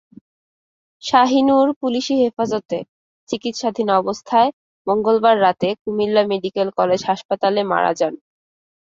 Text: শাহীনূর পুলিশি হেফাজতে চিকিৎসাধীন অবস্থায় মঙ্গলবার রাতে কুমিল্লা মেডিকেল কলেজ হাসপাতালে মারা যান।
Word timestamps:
শাহীনূর 1.03 1.67
পুলিশি 1.81 2.13
হেফাজতে 2.21 2.77
চিকিৎসাধীন 3.29 3.87
অবস্থায় 4.01 4.49
মঙ্গলবার 4.87 5.35
রাতে 5.41 5.69
কুমিল্লা 5.81 6.23
মেডিকেল 6.31 6.67
কলেজ 6.79 7.01
হাসপাতালে 7.09 7.61
মারা 7.71 7.91
যান। 7.99 8.13